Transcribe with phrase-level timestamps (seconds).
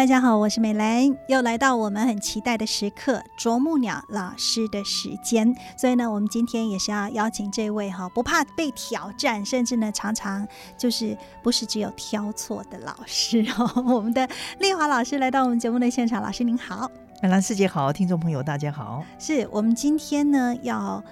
[0.00, 5.54] 大家好，我是美兰，又来到我们很期待的时刻——啄木鸟老师的时间。
[5.76, 13.70] 所以呢，我们今天也是要邀请这位哈不怕被挑战，甚至呢常常就是不是只有挑错的老师哦。
[13.94, 14.26] 我们的
[14.58, 16.90] 丽华老师来到我们节目的现场，老师您好，
[17.22, 19.04] 美兰师姐好，听众朋友大家好。
[19.18, 21.04] 是我们今天呢要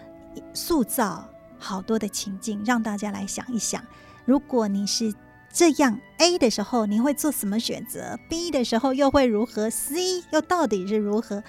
[0.55, 1.23] 塑造
[1.59, 3.85] 好多的情境，让大家来想一想，
[4.25, 5.13] 如果你是。
[5.59, 11.43] 这样 A 的时候你会做什么选择？B 的时候又会如何？C 又到底是如何？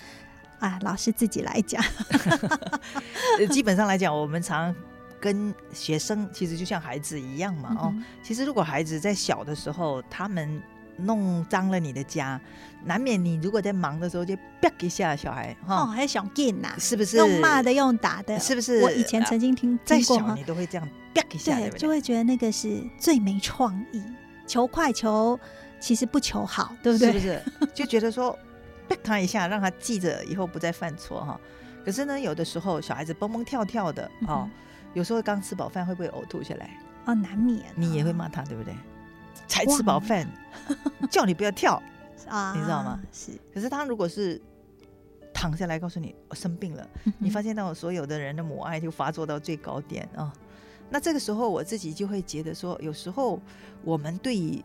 [0.58, 1.80] 啊，老师自己来讲。
[3.52, 4.76] 基本上来讲，我们常
[5.20, 7.76] 跟学生其实就像孩子一样嘛。
[7.80, 7.94] 哦，
[8.24, 10.60] 其实如果孩子在小的时候，他们
[11.04, 12.40] 弄脏了你的家，
[12.84, 17.18] 难免你如果在忙的时候就啪一下，小孩哈，还想劲呐，是不是？
[17.18, 18.82] 用骂的，用打的，是不是？
[18.82, 20.88] 我以前曾经听听过，你都会这样。
[21.14, 24.02] 对，就会觉得那个是最没创意，
[24.46, 25.38] 求快求，
[25.80, 27.12] 其实不求好，对不对？
[27.12, 27.44] 是不是？
[27.74, 28.38] 就觉得说，
[29.04, 31.40] 他一下，让他记着以后不再犯错哈。
[31.84, 34.48] 可是呢，有的时候小孩子蹦蹦跳跳的哦，
[34.94, 36.70] 有时候刚吃饱饭会不会呕吐下来？
[37.06, 37.66] 哦，难免。
[37.76, 38.74] 你也会骂他，对不对？
[39.48, 40.28] 才吃饱饭，
[41.10, 41.82] 叫你不要跳
[42.28, 43.00] 啊，你知道吗？
[43.12, 43.32] 是。
[43.54, 44.42] 可是他如果是
[45.34, 46.88] 躺下来告诉你我生病了，
[47.18, 50.34] 你发现到所有的人的母爱就发作到最高点啊。
[50.90, 53.40] 那这个时候，我自己就会觉得说，有时候
[53.84, 54.64] 我们对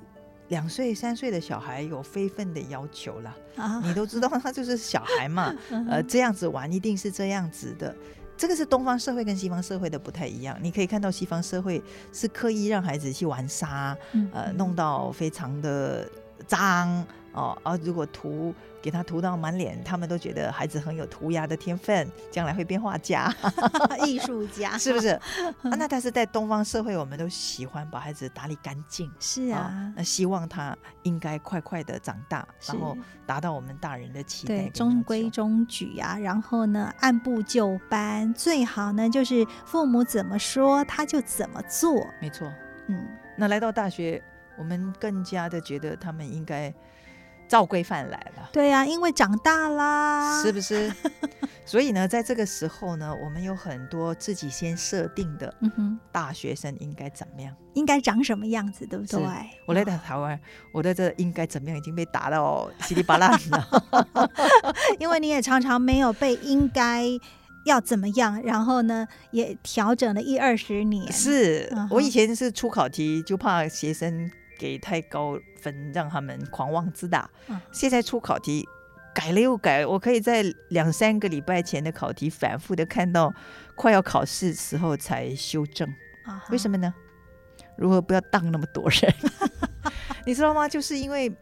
[0.48, 3.36] 两岁、三岁的小孩有非分的要求了。
[3.56, 5.54] 啊，你都知道，他就是小孩嘛，
[5.88, 7.94] 呃，这样子玩一定是这样子的。
[8.36, 10.58] 这个是东方社会跟西方社会的不太一样。
[10.60, 13.96] 你可以看到西方社会是刻意让孩子去玩沙，
[14.32, 16.08] 呃，弄到非常的
[16.46, 18.54] 脏哦，啊如果涂。
[18.84, 23.34] 给他涂到满脸，他们都觉得孩子很有涂鸦的天分，将来会变画家、
[24.04, 25.08] 艺术家，是不是？
[25.64, 42.52] 啊，那但是在东方社会，我们都喜欢把孩子打理干净，是啊，那希望他应该快快的长大，然后达到我们大人的期待，中规中矩啊，然后呢，按部就班，最好呢就是父母怎么说他就怎么做，没错，
[42.88, 44.22] 嗯，那来到大学，
[44.58, 46.70] 我们更加的觉得他们应该。
[47.54, 50.92] 照规范来了，对呀，因为长大啦，是不是？
[51.64, 57.54] 所以呢，在这个时候呢，我们有很多自己先设定的，嗯哼，大学生应该怎么样？
[57.74, 59.20] 应该长什么样子，对不对？
[59.66, 60.36] 我来到台湾，
[60.72, 63.84] 我在这应该怎么样已经被打到稀里巴烂了，
[64.98, 67.04] 因为你也常常没有被应该
[67.66, 71.12] 要怎么样，然后呢，也调整了一二十年。
[71.12, 74.28] 是我以前是出考题就怕学生。
[74.56, 77.28] 给太高分，让他们狂妄自大。
[77.72, 78.68] 现在出考题
[79.14, 83.32] 改了又改，我可以在两三个礼拜前的考题反复的看到，
[83.74, 85.88] 快要考试时候才修正。
[86.50, 86.92] 为什么呢？
[87.76, 89.14] 如何不要当那么多人？
[90.26, 90.68] 你知道吗？
[90.68, 91.32] 就是因为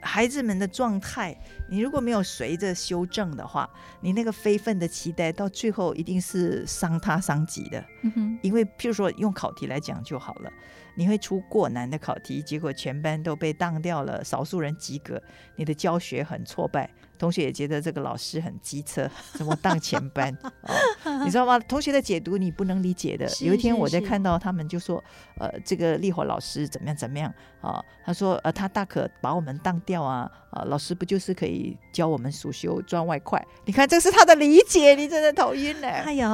[0.00, 1.36] 孩子们的状态，
[1.68, 3.68] 你如果没有随着修正的话，
[4.00, 7.84] 你那个非分的期待到最后一定是伤他伤己的。
[8.42, 10.50] 因为譬如说用考题来讲就好了。
[10.94, 15.22] 你会出过难的考题，结果全班都被当掉了，少数人及格，
[15.56, 20.36] 你的教学很挫败，同学也觉得这个老师很机车，怎么当前班？
[21.24, 21.58] 你知道吗？
[21.60, 23.28] 同学的解读你不能理解的。
[23.40, 25.02] 有一天我在看到他们就说，
[25.38, 27.82] 呃，这个丽火老师怎么样怎么样啊？
[28.04, 33.44] 他说，呃，他大可把我们当掉啊，啊，老师不就是可以教我们数修赚外快？
[33.64, 35.88] 你看这是他的理解，你真的头晕呢。
[35.88, 36.28] 哎呦，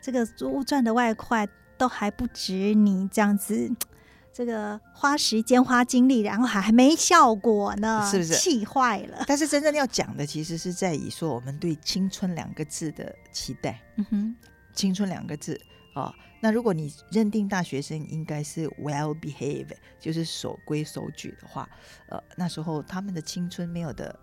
[0.00, 0.26] 这个
[0.66, 1.48] 赚的外快。
[1.78, 3.70] 都还不止你这样子，
[4.32, 9.24] 这个花时间花精力，然后还还没效果呢，是不是气坏了？
[9.26, 13.78] 但是真正要讲的，其实是在于说我们对青春两个字的期待。
[13.96, 14.36] 嗯哼，
[14.72, 15.60] 青春两个字
[15.94, 16.10] 啊，
[16.40, 21.68] 那如果你认定大学生应该是 well behaved，就是守规守矩的话，
[22.08, 24.18] 呃，那时候他们的青春没有的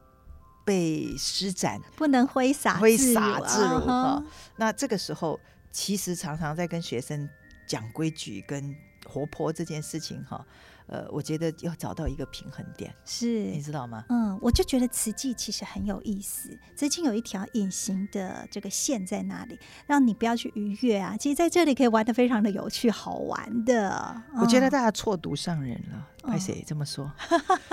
[0.65, 4.23] 被施展，不能挥洒挥洒自如哈。
[4.55, 5.39] 那这个时候，
[5.71, 7.29] 其实常常在跟学生。
[7.69, 8.75] 讲规矩跟
[9.05, 10.43] 活泼这件事情哈，
[10.89, 14.03] 呃，我觉得要找到一个平衡点，是你，知道吗？
[14.09, 21.15] 嗯，我就觉得慈济其实很有意思，慈济有一条隐形的这个线在那里，让你不要去逾越啊。
[21.17, 24.21] 其实在这里可以玩的非常的有趣好玩的。
[24.39, 27.11] 我觉得嗯大家错读上人了，嗯拍谁这么说？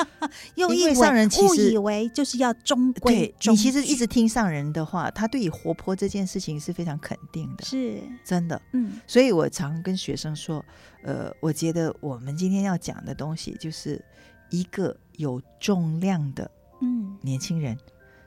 [0.56, 8.60] 用以为因为上人其误实以为就是要中规对中你其实一直听上人的话，他对于活泼这件事情是非常肯定的，是真的。
[8.72, 10.64] 嗯所以我常跟学生说，
[11.02, 14.04] 呃，我觉得我们今天要讲的东西，就是
[14.50, 16.50] 一个有重量的
[16.82, 17.78] 嗯年轻人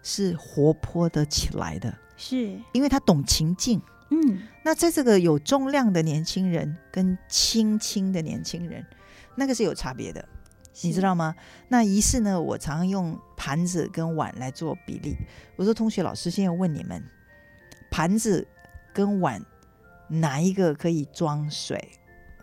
[0.01, 3.79] 是活泼的起来的，是因为他懂情境。
[4.11, 8.83] 嗯那在这个有重量的年轻人跟轻轻的年轻人，
[9.35, 10.27] 那个是有差别的，
[10.81, 11.35] 你知道吗？
[11.67, 15.15] 那仪式呢，我常用盘子跟碗来做比例。
[15.55, 17.03] 我说，同学老师，现在问你们，
[17.91, 18.47] 盘子
[18.93, 19.39] 跟碗
[20.07, 21.79] 哪一个可以装水？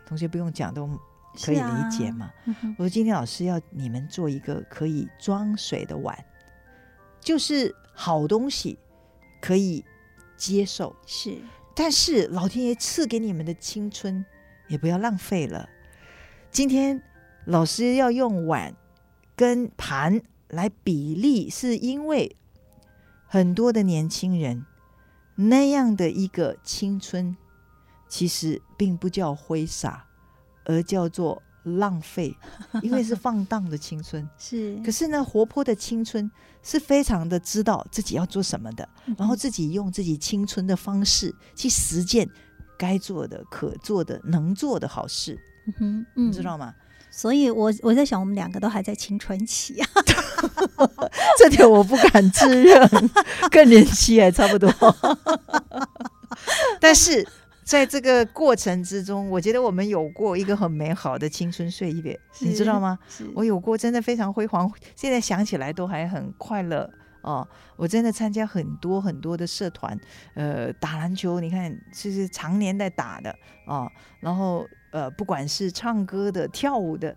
[0.07, 0.89] 同学不用讲，都
[1.45, 2.31] 可以理解嘛。
[2.47, 6.17] 嗯我说今天老师要你们做一个可以装水的碗，
[7.21, 8.79] 就是好东西
[9.41, 9.85] 可以
[10.37, 11.39] 接受，是
[11.75, 14.25] 但是老天爷赐给你们的青春
[14.69, 15.69] 也不要浪费了。
[16.51, 17.03] 今天
[17.45, 18.75] 老师要用碗
[19.35, 22.37] 跟盘来比例，是因为
[23.27, 24.65] 很多的年轻人
[25.35, 27.37] 那样的一个青春，
[28.09, 30.06] 其实并不叫挥洒，
[30.67, 32.37] 而叫做浪费，
[32.83, 34.29] 因为是放荡的青春。
[34.39, 36.31] 是，可是呢，活泼的青春
[36.63, 38.87] 是非常的知道自己要做什么的，
[39.17, 42.29] 然后自己用自己青春的方式去实践
[42.79, 46.75] 该做的、可做的、能做的好事，嗯哼嗯你知道吗？
[47.11, 49.89] 所以我我在想，我们两个都还在青春期啊。
[51.39, 52.89] 这点我不敢自认，
[53.51, 54.71] 更年期还差不多。
[56.79, 57.27] 但是
[57.67, 62.97] 在这个过程之中，我觉得我们有过一个很美好的青春岁月，你知道吗？
[63.35, 66.89] 我有过真的非常辉煌，现在想起来都还很快乐
[67.23, 67.47] 哦。
[67.75, 69.99] 我真的参加很多很多的社团，
[70.35, 73.35] 呃，打篮球，你看就是常年在打的
[73.67, 73.91] 哦。
[74.21, 77.15] 然后呃，不管是唱歌的、跳舞的，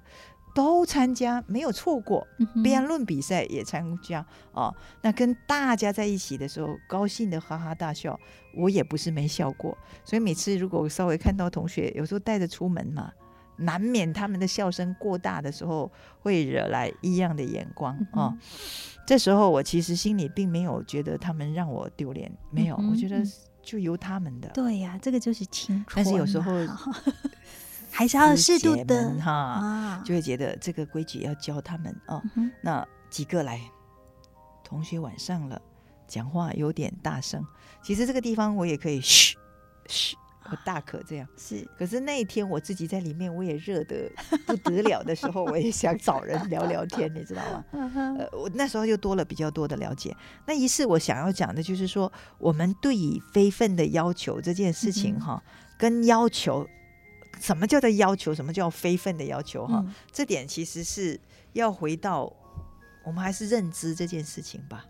[0.59, 2.27] 都参加，没有错过。
[2.38, 4.75] 嗯辩论比赛也参加哦。
[5.01, 8.19] 那跟大家在一起的时候，高兴的哈哈大笑，
[8.57, 9.77] 我也不是没笑过。
[10.03, 13.09] 所以每次如果稍微看到同学，有时候带着出门嘛，
[13.56, 15.89] 难免他们的笑声过大的时候，
[16.19, 18.38] 会惹来异样的眼光嗯哦。
[19.07, 24.50] 这时候我其实心里并没有觉得他们让我丢脸，没有，嗯我觉得嗯就由他们的。
[24.50, 25.95] 对呀、这个就是青春。
[26.03, 26.51] 但是有时候
[27.91, 30.03] 还是要适度的哈，啊。
[30.06, 32.21] 就会觉得这个规矩要教他们哦。
[32.36, 33.59] 嗯那几个来，
[34.63, 35.62] 同学晚上了，
[36.07, 37.45] 讲话有点大声。
[37.81, 39.38] 其实这个地方我也可以嘘
[39.88, 40.15] 嘘，
[40.51, 41.27] 我大可这样。
[41.38, 44.12] 是可是那一天我自己在里面，我也热得
[44.45, 47.63] 不得了的时候，我也想找人聊聊天，你知道吗？
[47.74, 50.15] 嗯呃，我那时候就多了比较多的了解。
[50.45, 55.44] 那一次我想要讲的，就是说，我们对于非分的要求这件事情嗯哈，
[55.77, 56.68] 跟要求
[57.39, 61.19] 什么叫做要求，什么叫非分的要求哈，嗯这点其实是
[61.53, 62.31] 要回到
[63.06, 64.86] 我们还是认知这件事情吧。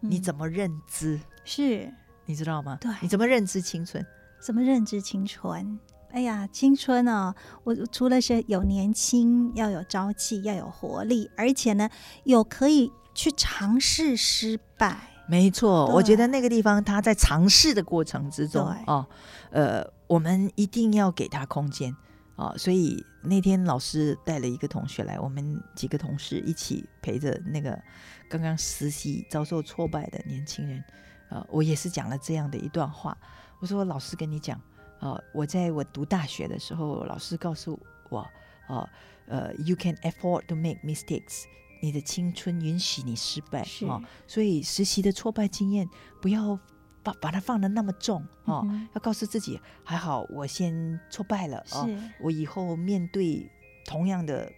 [0.00, 1.18] 你嗯怎么认知？
[1.44, 1.92] 是
[2.26, 2.78] 你知道吗？
[2.80, 4.04] 对你怎么认知青春？
[4.40, 5.78] 怎么认知青春？
[6.10, 7.34] 哎呀，青春哦，
[7.64, 11.90] 我除了是有年轻，要有朝气，要有活力，而且呢，
[12.22, 15.08] 有可以去尝试失败。
[15.26, 19.06] 没错，我觉得那个地方他在尝试的过程之中对哦，
[19.50, 21.92] 呃，我们一定要给他空间
[22.36, 27.80] 啊、所以那天老师带了一个同学来，我们几个同事一起陪着那个
[28.28, 30.82] 刚刚实习遭受挫败的年轻人，
[31.30, 33.16] 呃，我也是讲了这样的一段话。
[33.60, 34.60] 我说老师跟你讲，
[35.00, 37.78] 呃，我在我读大学的时候，老师告诉
[38.08, 38.26] 我，
[38.68, 38.88] 哦、
[39.26, 41.44] 呃，you can afford to make mistakes。
[41.80, 45.88] 你的青春允许你失败啊哦，所以实习的挫败经验
[46.20, 46.58] 不要
[47.04, 51.88] 把把它放的那么重哦，嗯要告诉自己还好我先挫败了哦，
[52.20, 53.48] 我以后面对
[53.84, 54.50] 同样的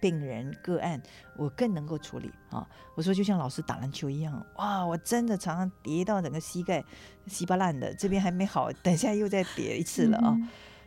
[0.00, 1.02] 病人个案，
[1.36, 6.84] 我更能够处理啊、我说就像老师打篮球一样，哇，我真的常常跌到整个膝盖
[7.26, 10.36] 稀巴烂的，这边还没好，等下又再跌一次了啊、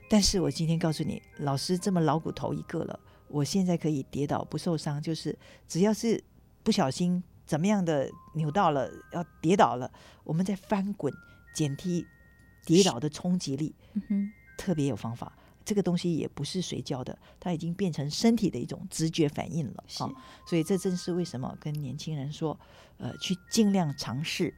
[0.10, 5.38] 但是我今天告诉你，老师这么老骨头一个了，我现在可以跌倒不受伤，就是
[5.68, 6.24] 只要是
[6.64, 9.92] 不小心怎么样的扭到了，要跌倒了，
[10.24, 11.12] 我们再翻滚，
[11.56, 12.06] 减低
[12.64, 13.74] 跌倒的冲击力，
[14.10, 15.36] 嗯，特别有方法。
[15.66, 20.12] 这个东西也不是谁教的，它已经变成身体的一种直觉反应了是啊！
[20.46, 22.56] 所以这正是为什么跟年轻人说，
[22.98, 24.54] 呃，去尽量尝试。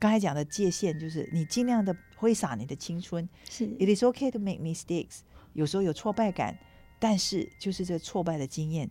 [0.00, 5.20] 刚才讲的界限就是你尽量的挥洒你的青春，是 It is okay to make mistakes。
[5.52, 6.58] 有时候有挫败感，
[6.98, 8.90] 但是就是这挫败的经验，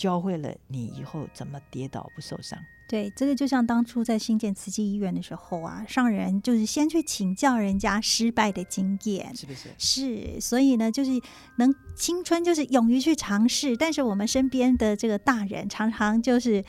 [0.00, 2.58] 教会了你以后怎么跌倒不受伤。
[2.88, 9.68] 对，这个就像当初在新建慈济医院的时候啊，上人就是先去请教人家失败的经验，是不是？
[9.78, 11.10] 是，所以呢，就是
[11.56, 16.64] 能青春就是勇于去尝试，但是我们身边的这个大人常常就是，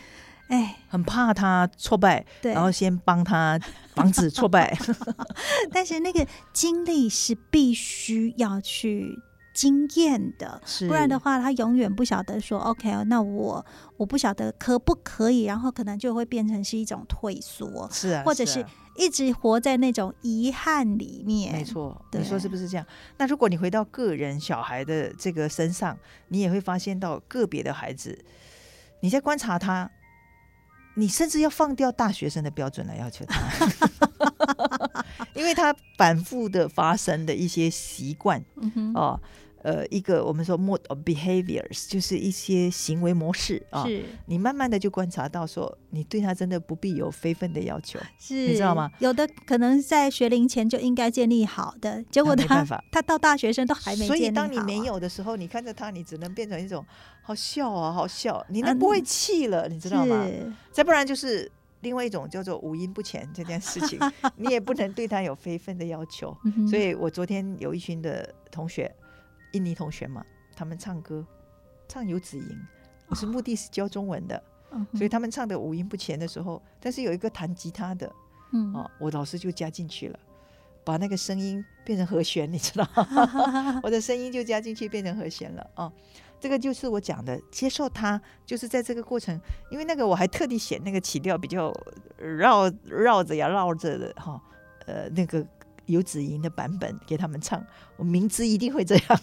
[0.49, 3.59] 哎，很怕他挫败，对然后先帮他
[3.95, 4.77] 防止挫败。
[5.73, 9.17] 但是那个经历是必须要去
[9.53, 13.65] 经验的，是不然的话，他永远不晓得说，OK，那我
[13.97, 18.65] 我不晓得可不可以，然后可能就会变成是一种退缩，是啊，或者是
[18.95, 21.53] 一直活在那种遗憾里面。
[21.53, 22.85] 没，错，你说是不是这样？
[23.17, 25.97] 那如果你回到个人小孩的这个身上，
[26.29, 28.23] 你也会发现到个别的孩子，
[29.01, 29.91] 你在观察他，
[30.95, 33.41] 你甚至要放掉大学生的标准来要求他，
[35.35, 39.19] 因为他反复的发生的一些习惯嗯，哦。
[39.63, 43.85] 呃，一个我们说 mode of behaviors，就是一些行为模式啊。
[43.85, 47.99] 是你慢慢的就观察到说，你对他真的不必有非分的要求。
[48.19, 48.89] 是，你知道吗？
[48.99, 56.85] 有的可能在学龄前就应该建立好的，结果他 他到大学生都还没所以建立好啊当你没有的时候，你看着他，你只能变成一种
[57.21, 60.25] 好笑啊，好笑，你嗯那不会气了，你知道吗？
[60.71, 61.49] 再不然就是
[61.81, 63.99] 另外一种叫做五音不全这件事情，
[64.37, 66.35] 你也不能对他有非分的要求。
[66.69, 68.91] 所以我昨天有一群的同学，
[69.51, 71.25] 印尼同学嘛，他们唱歌
[71.87, 72.57] 唱游子吟，
[73.07, 74.41] 我是目的是教中文的，
[74.93, 78.11] 所以他们唱的五音不全的时候，但是有一个弹吉他的
[78.53, 80.19] 嗯哦，我老师就加进去了。
[80.83, 82.87] 把那个声音变成和弦，你知道？
[83.83, 85.93] 我的声音就加进去变成和弦了啊、
[86.39, 89.39] 这个就是我讲的，接受它，就是在这个过程，
[89.69, 91.71] 因为那个我还特地选那个起调比较
[92.17, 94.41] 绕绕着呀绕着的哈，
[94.87, 95.45] 呃，那个
[95.91, 97.63] 游子吟的版本给他们唱，
[97.97, 99.21] 我明知一定会这样，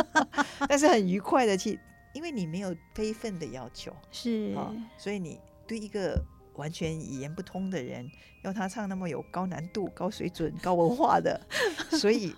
[0.68, 1.78] 但是很愉快的去，
[2.12, 6.20] 因为你没有非分的要求是啊、所以你对一个
[6.54, 8.10] 完全语言不通的人，
[8.42, 11.40] 要他唱那么有高难度、高水准、高文化的，
[11.98, 12.34] 所以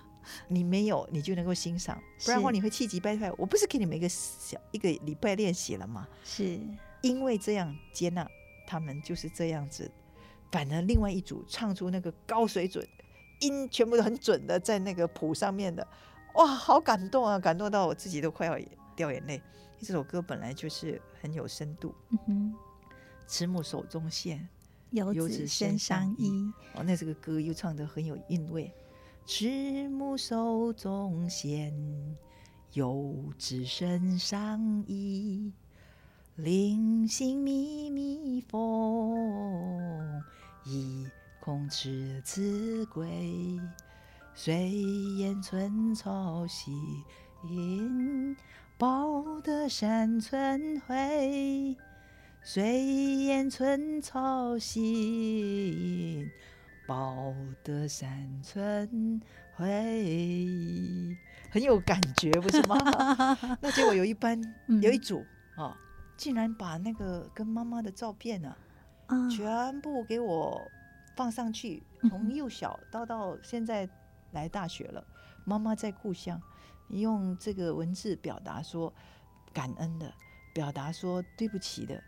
[0.47, 3.31] 你没有，你就能够欣赏，不然的话你会气急败坏。
[3.37, 6.07] 我不是给你们一个小一个礼拜练习了吗？
[6.23, 6.59] 是
[7.01, 8.27] 因为这样接纳
[8.67, 9.89] 他们就是这样子，
[10.51, 12.85] 反而另外一组唱出那个高水准，
[13.39, 15.87] 音全部都很准的在那个谱上面的，
[16.35, 18.57] 哇，好感动啊，感动到我自己都快要
[18.95, 19.41] 掉眼泪。
[19.81, 22.53] 这首歌本来就是很有深度，嗯哼，
[23.25, 24.47] 慈母手中线，
[24.91, 28.71] 游游子子身身上上衣，哦，那这个歌又唱的很有韵味。
[29.25, 29.47] 慈
[29.89, 31.73] 母手中线，
[32.73, 35.53] 游子身上衣。
[36.35, 40.23] 临行密密缝，
[40.63, 41.05] 意
[41.49, 43.59] 空持子归。
[44.35, 44.69] 岁
[45.17, 48.37] 烟寸草心，
[48.77, 51.75] 报得山春晖。
[52.43, 52.83] 岁
[53.23, 56.29] 烟寸草心，
[56.87, 59.19] 报得山春
[59.55, 61.17] 晖。
[61.49, 62.77] 很有感觉，不是吗？
[63.59, 65.25] 那结果有一班嗯有一组
[65.57, 65.75] 啊，
[66.15, 68.55] 竟然把那个跟妈妈的照片呢，
[69.07, 70.61] 啊，全部给我
[71.19, 73.85] 放上去，嗯从幼小到到现在
[74.31, 75.05] 来大学了，
[75.43, 76.41] 妈妈在故乡，
[76.87, 78.93] 用这个文字表达说
[79.51, 80.09] 感恩的，
[80.53, 82.01] 表达说对不起的，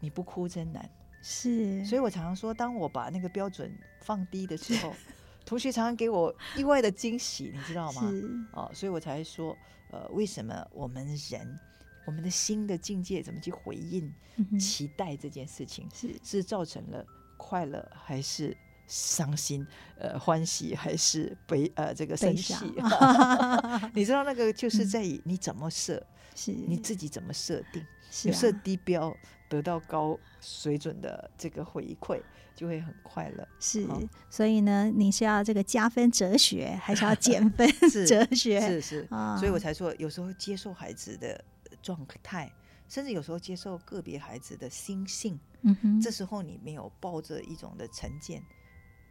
[0.00, 0.88] 你不哭真难。
[1.20, 4.94] 是，所以我常常说，当我把那个标准放低的时候，
[5.44, 8.00] 同学常常给我意外的惊喜，你知道吗？
[8.08, 8.24] 是
[8.54, 9.54] 哦，所以我才说，
[9.90, 11.58] 呃，为什么我们人，
[12.06, 14.10] 我们的新的境界怎么去回应、
[14.58, 17.04] 期待这件事情，是是造成了
[17.38, 18.54] 快乐还是
[18.86, 19.66] 伤心？
[19.98, 21.70] 呃，欢喜还是悲？
[21.74, 22.54] 呃，这个生气？
[23.94, 26.04] 你知道那个就是嗯在于你怎么设，
[26.34, 29.16] 是你自己怎么设定，是低标
[29.48, 32.20] 得到高水准的这个回馈，
[32.54, 33.46] 就会很快乐。
[33.58, 37.68] 是好，所以呢，你是要这个加分哲学，还是要减分
[38.06, 38.60] 哲学？
[38.60, 41.42] 是是，啊所以我才说，有时候接受孩子的
[41.82, 42.50] 状态，
[42.88, 48.42] 甚至有时候接受个别孩子的心性，嗯哼，这时候你没有抱着一种的成见，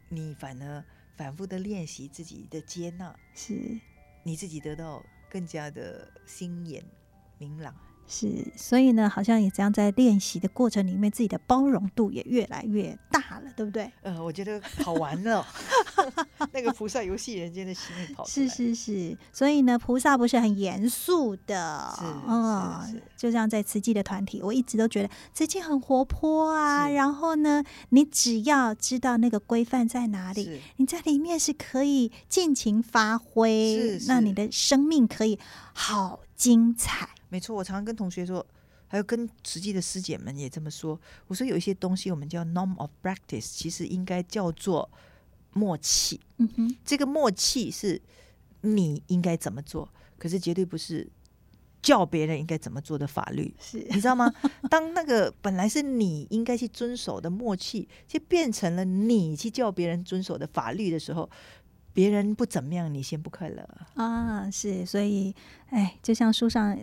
[0.09, 0.83] 你反而
[1.15, 3.79] 反复的练习自己的接纳，是
[4.23, 6.83] 你自己得到更加的心眼
[7.37, 7.75] 明朗。
[8.07, 13.91] 是，所以呢，好像也这样在练习的过程里面，自己的包容度也越来越大了，对不对？
[14.01, 15.45] 呃，我觉得好玩了，
[16.53, 18.47] 那个菩萨游戏人间的心里跑出是。
[18.47, 26.89] 是是，所以呢，菩萨不是很严肃的，是嗯是是就像在慈济的团体，我一直都觉得慈济很活泼啊。
[26.89, 35.37] 然后呢，你只要知道那个规范在哪里，你在里面是可以尽情发挥，是是那你的生命可以
[35.73, 37.09] 好精彩。
[37.29, 38.45] 没错，我常常跟同学说，
[38.87, 40.99] 还有跟实际的师姐们也这么说。
[41.27, 44.89] 我说有一些东西我们叫 norm of practice，其实应该叫做
[45.53, 46.19] 默契。
[46.37, 48.01] 嗯哼，这个默契是
[48.61, 51.07] 你应该怎么做，可是绝对不是
[51.81, 53.53] 叫别人应该怎么做的法律。
[53.59, 54.33] 是你知道吗？
[54.69, 61.29] 当那个本来是你应该去遵守的默契，就变成了你去叫别人遵守的法律的时候，
[61.93, 63.67] 别人不怎么样，你先不快乐。
[63.95, 65.33] 啊，是，所以，
[65.69, 66.77] 哎，就像书上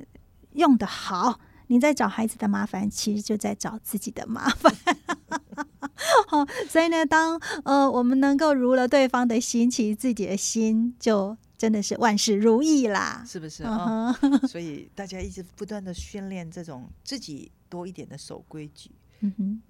[0.55, 4.75] 用的好，你在找孩子的麻烦，其实就在找自己的麻烦。
[6.27, 13.25] 好，所以呢，当呃我们能够如了对方的心，其实自己的心就真的是万事如意啦。
[13.27, 14.13] 是不是嗯啊？
[14.49, 18.91] 所以大家一直不断的训练这种自己多一点的守规矩，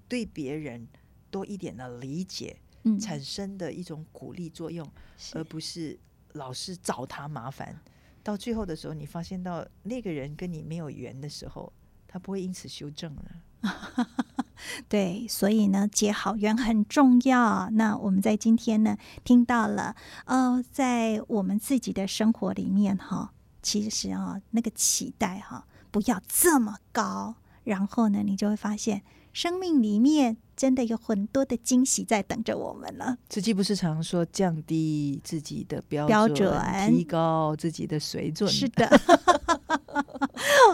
[0.07, 0.87] 对别人
[1.29, 4.85] 多一点的理解，嗯，产生的一种鼓励作用，
[5.17, 5.97] 是而不是
[6.33, 7.79] 老是找他麻烦。
[8.25, 11.71] 到最后的时候，你发现到那个人跟你没有缘的时候，
[12.07, 13.23] 他不会因此修正了。
[14.89, 17.69] 对，所以呢，结好缘很重要。
[17.69, 29.03] 那我们在今天呢，听到了，呃，在我们自己的生活里面哈，其实啊，那个期待哈，不要这么高，然后呢，你就会发现，
[29.35, 33.17] 生命里面真的有很多的惊喜在等着我们了。
[33.27, 38.49] 自己不是常说降低自己的标标，准提高自己的水准。
[38.49, 38.87] 是的，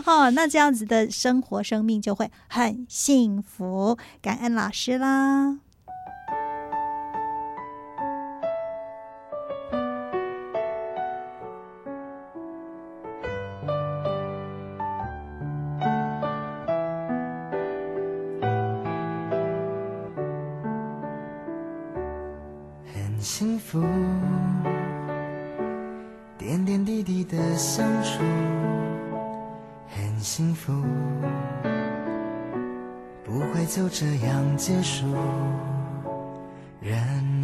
[0.06, 3.98] 哦，那这样子的生活生命就会很幸福。
[4.22, 5.58] 感恩老师啦。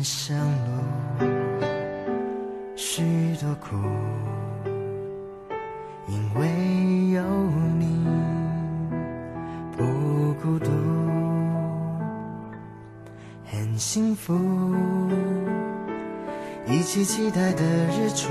[0.09, 1.27] 上路
[2.77, 3.03] 许
[3.41, 3.75] 多苦，
[6.07, 6.47] 因为
[7.11, 7.21] 有
[7.77, 8.07] 你
[9.75, 9.83] 不
[10.41, 10.71] 孤独。
[13.51, 14.33] 很幸福，
[16.65, 18.29] 一起期待的日出，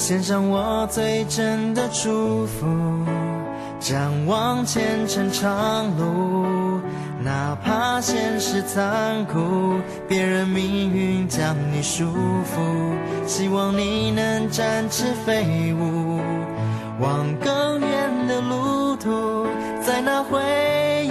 [0.00, 2.66] 献上我最真的祝福，
[3.78, 6.80] 展望前程长路，
[7.22, 16.18] 哪怕现实残酷，别人命运将你束缚，希望你能展翅飞舞，
[16.98, 19.46] 往更远的路途，
[19.82, 20.40] 在那回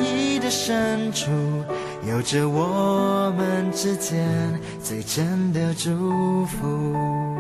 [0.02, 1.30] 忆的深处，
[2.10, 4.28] 有着我们之间
[4.84, 7.39] 最真的祝福。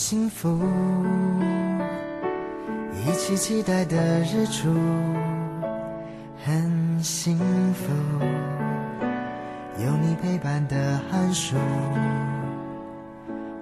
[0.00, 0.56] 幸福，
[3.04, 4.72] 一起期待的日出，
[6.44, 7.36] 很幸
[7.74, 7.92] 福，
[9.84, 11.56] 有你陪伴的寒暑，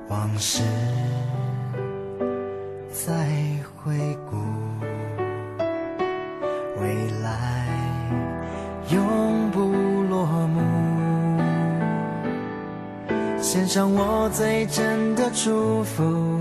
[0.09, 0.62] 往事
[13.57, 16.38] 献上我最真的祝福，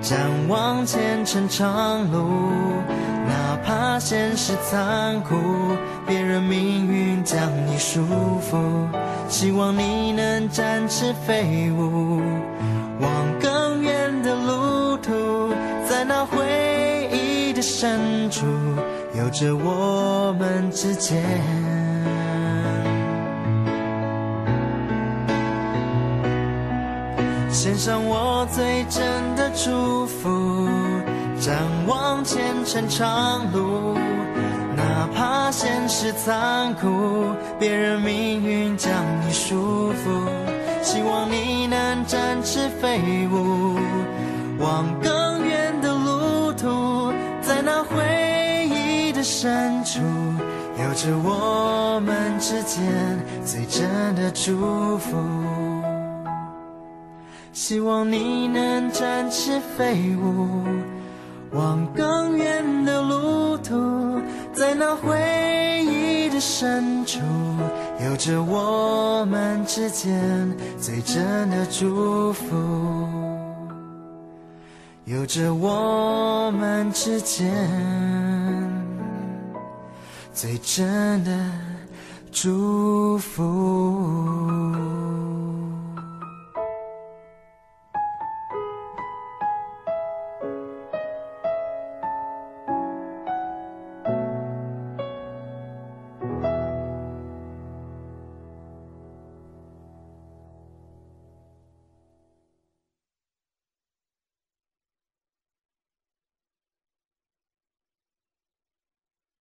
[0.00, 2.18] 展望前程长路，
[3.28, 5.36] 哪怕现实残酷，
[6.04, 8.00] 别人命运将你束
[8.40, 8.58] 缚，
[9.28, 12.20] 希望你能展翅飞舞，
[12.98, 15.54] 往更远的路途，
[15.88, 18.44] 在那回忆的深处，
[19.16, 21.22] 有着我们之间。
[27.62, 30.66] 献上我最真的祝福，
[31.40, 33.94] 展望前程长路，
[34.74, 38.92] 哪怕现实残酷，别人命运将
[39.24, 40.26] 你束缚，
[40.82, 42.98] 希望你能展翅飞
[43.32, 43.78] 舞，
[44.58, 50.00] 往更远的路途，在那回忆的深处，
[50.82, 52.82] 有着我们之间
[53.44, 55.61] 最真的祝福。
[57.52, 60.64] 希望你能展翅飞舞，
[61.50, 64.20] 往更远的路途，
[64.54, 67.20] 在那回忆的深处，
[68.02, 72.46] 有着我们之间最真的祝福，
[75.04, 77.52] 有着我们之间
[80.32, 81.30] 最真的
[82.30, 85.01] 祝福。